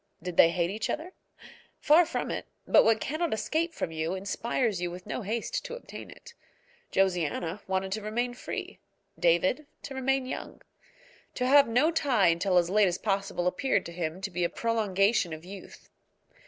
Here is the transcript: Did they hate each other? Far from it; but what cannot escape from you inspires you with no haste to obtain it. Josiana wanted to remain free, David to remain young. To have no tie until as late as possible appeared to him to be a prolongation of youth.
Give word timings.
Did 0.23 0.35
they 0.35 0.49
hate 0.49 0.71
each 0.71 0.89
other? 0.89 1.13
Far 1.79 2.07
from 2.07 2.31
it; 2.31 2.47
but 2.65 2.83
what 2.83 2.99
cannot 2.99 3.35
escape 3.35 3.71
from 3.71 3.91
you 3.91 4.15
inspires 4.15 4.81
you 4.81 4.89
with 4.89 5.05
no 5.05 5.21
haste 5.21 5.63
to 5.65 5.75
obtain 5.75 6.09
it. 6.09 6.33
Josiana 6.91 7.61
wanted 7.67 7.91
to 7.91 8.01
remain 8.01 8.33
free, 8.33 8.79
David 9.19 9.67
to 9.83 9.93
remain 9.93 10.25
young. 10.25 10.63
To 11.35 11.45
have 11.45 11.67
no 11.67 11.91
tie 11.91 12.29
until 12.29 12.57
as 12.57 12.71
late 12.71 12.87
as 12.87 12.97
possible 12.97 13.45
appeared 13.45 13.85
to 13.85 13.91
him 13.91 14.21
to 14.21 14.31
be 14.31 14.43
a 14.43 14.49
prolongation 14.49 15.33
of 15.33 15.45
youth. 15.45 15.87